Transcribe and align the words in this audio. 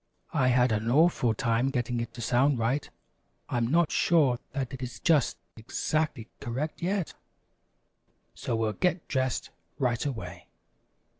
I 0.33 0.47
had 0.47 0.71
an 0.71 0.89
awful 0.89 1.35
time 1.35 1.69
getting 1.69 1.99
it 1.99 2.11
to 2.15 2.21
sound 2.21 2.57
right. 2.57 2.89
I'm 3.49 3.67
not 3.67 3.91
sure 3.91 4.39
that 4.51 4.73
it 4.73 4.81
is 4.81 4.99
just 4.99 5.37
exactly 5.55 6.27
correct 6.39 6.81
yet. 6.81 7.13
So 8.33 8.55
we'll 8.55 8.73
get 8.73 9.07
dressed 9.07 9.51
right 9.77 10.03
away. 10.03 10.47